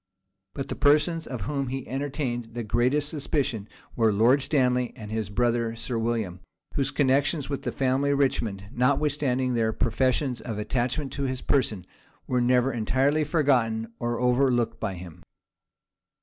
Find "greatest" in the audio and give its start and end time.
2.63-3.07